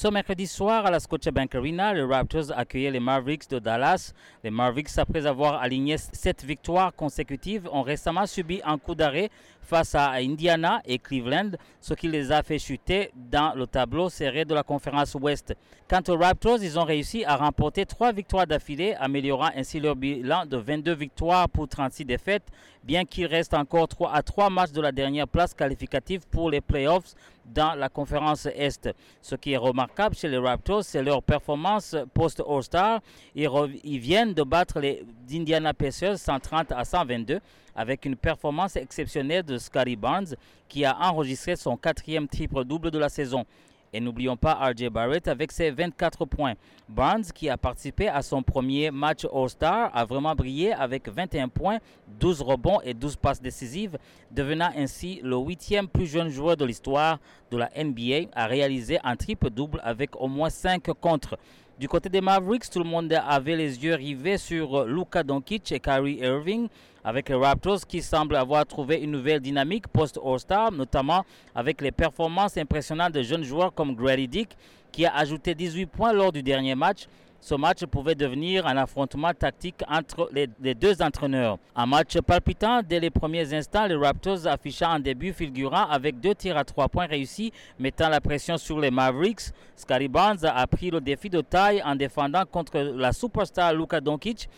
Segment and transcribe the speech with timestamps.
[0.00, 4.14] Ce mercredi soir à la Scotiabank Arena, les Raptors accueillaient les Mavericks de Dallas.
[4.42, 9.28] Les Mavericks, après avoir aligné sept victoires consécutives, ont récemment subi un coup d'arrêt
[9.60, 11.50] face à Indiana et Cleveland,
[11.82, 15.54] ce qui les a fait chuter dans le tableau serré de la conférence Ouest.
[15.86, 20.46] Quant aux Raptors, ils ont réussi à remporter trois victoires d'affilée, améliorant ainsi leur bilan
[20.46, 22.48] de 22 victoires pour 36 défaites,
[22.82, 26.62] bien qu'il reste encore 3 à 3 matchs de la dernière place qualificative pour les
[26.62, 27.14] playoffs
[27.54, 28.90] dans la conférence Est.
[29.20, 33.00] Ce qui est remarquable chez les Raptors, c'est leur performance post-All-Star.
[33.34, 37.40] Ils, viennent de battre les Indiana Pacers 130 à 122
[37.74, 40.34] avec une performance exceptionnelle de Scotty Barnes
[40.68, 43.44] qui a enregistré son quatrième triple-double de la saison.
[43.92, 46.54] Et n'oublions pas RJ Barrett avec ses 24 points.
[46.88, 51.78] Barnes, qui a participé à son premier match All-Star, a vraiment brillé avec 21 points,
[52.20, 53.98] 12 rebonds et 12 passes décisives,
[54.30, 57.18] devenant ainsi le huitième plus jeune joueur de l'histoire
[57.50, 61.36] de la NBA à réaliser un triple-double avec au moins 5 contre.
[61.80, 65.80] Du côté des Mavericks, tout le monde avait les yeux rivés sur Luka Doncic et
[65.80, 66.68] Kyrie Irving,
[67.02, 71.24] avec les Raptors qui semblent avoir trouvé une nouvelle dynamique post-All-Star, notamment
[71.54, 74.50] avec les performances impressionnantes de jeunes joueurs comme Grady Dick,
[74.92, 77.06] qui a ajouté 18 points lors du dernier match,
[77.40, 81.58] ce match pouvait devenir un affrontement tactique entre les, deux entraîneurs.
[81.74, 86.34] Un match palpitant dès les premiers instants, les Raptors affichant un début fulgurant avec deux
[86.34, 89.52] tirs à trois points réussis, mettant la pression sur les Mavericks.
[89.74, 94.48] Scotty Barnes a pris le défi de taille en défendant contre la superstar Luka Doncic,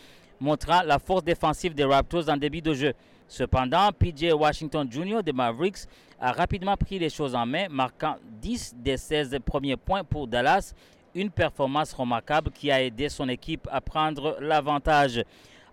[0.41, 2.93] montrant la force défensive des Raptors en début de jeu.
[3.29, 5.23] Cependant, PJ Washington Jr.
[5.23, 5.87] des Mavericks
[6.19, 10.73] a rapidement pris les choses en main, marquant 10 des 16 premiers points pour Dallas
[11.15, 15.23] une performance remarquable qui a aidé son équipe à prendre l'avantage.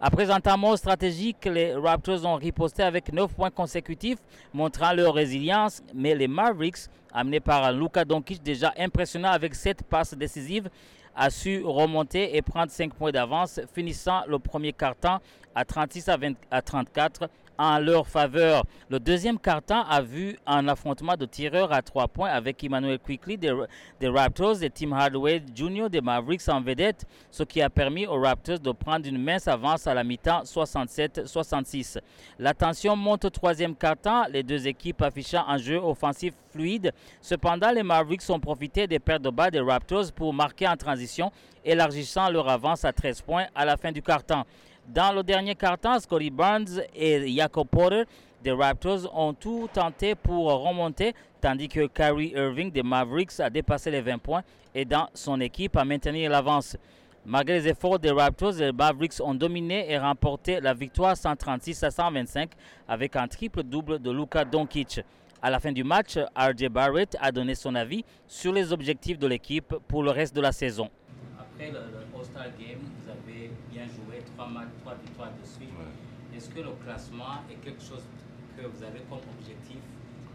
[0.00, 4.18] Après un temps stratégique, les Raptors ont riposté avec 9 points consécutifs,
[4.54, 10.14] montrant leur résilience, mais les Mavericks, amenés par Luka Doncic déjà impressionnant avec 7 passes
[10.14, 10.70] décisives,
[11.14, 15.18] a su remonter et prendre 5 points d'avance, finissant le premier quart-temps
[15.54, 16.16] à 36 à,
[16.50, 17.28] à 34
[17.60, 18.64] en leur faveur.
[18.88, 23.36] Le deuxième carton a vu un affrontement de tireurs à trois points avec Emmanuel Quickly
[23.36, 25.90] des, Raptors et Tim Hardaway Jr.
[25.90, 29.86] des Mavericks en vedette, ce qui a permis aux Raptors de prendre une mince avance
[29.86, 31.98] à la mi-temps 67-66.
[32.38, 36.92] La tension monte au troisième carton, les deux équipes affichant un jeu offensif fluide.
[37.20, 41.30] Cependant, les Mavericks ont profité des pertes de bas des Raptors pour marquer en transition,
[41.62, 44.44] élargissant leur avance à 13 points à la fin du carton.
[44.92, 48.02] Dans le dernier carton, Scotty Barnes et Jacob Porter
[48.42, 53.92] des Raptors ont tout tenté pour remonter, tandis que Kyrie Irving des Mavericks a dépassé
[53.92, 54.42] les 20 points
[54.74, 56.76] et dans son équipe a maintenu l'avance.
[57.24, 61.92] Malgré les efforts des Raptors, les Mavericks ont dominé et remporté la victoire 136 à
[61.92, 62.50] 125
[62.88, 65.02] avec un triple-double de Luka Doncic.
[65.40, 69.28] À la fin du match, RJ Barrett a donné son avis sur les objectifs de
[69.28, 70.90] l'équipe pour le reste de la saison.
[71.60, 75.68] Après le, All-Star Game, vous avez bien joué, trois, matchs, trois victoires de suite.
[76.34, 78.02] Est-ce que le classement est quelque chose
[78.56, 79.76] que vous avez comme objectif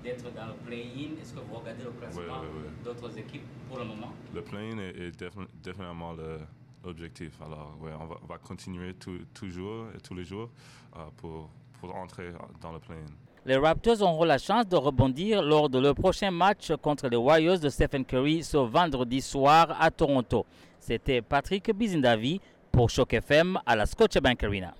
[0.03, 1.19] d'être dans le play-in?
[1.19, 2.44] Est-ce que vous regardez le classement
[2.84, 4.13] d'autres équipes pour le moment?
[4.36, 5.19] Le play-in est,
[5.63, 6.16] définitivement
[6.84, 7.42] l'objectif.
[7.42, 8.94] Alors, ouais, on, va, continuer
[9.34, 10.52] toujours et tous les jours
[10.96, 11.50] euh, pour,
[11.91, 12.31] entrer
[12.62, 12.79] dans le.
[13.46, 17.59] Les Raptors auront la chance de rebondir lors de leur prochain match contre les Warriors
[17.59, 20.45] de Stephen Curry ce vendredi soir à Toronto.
[20.79, 22.41] C'était Patrick Bizindavi
[22.72, 24.74] pour Choc FM à la Scotiabank Arena.